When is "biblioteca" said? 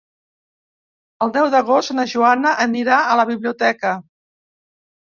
3.35-3.97